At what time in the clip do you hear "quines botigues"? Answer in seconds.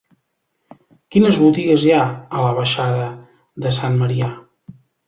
1.15-1.85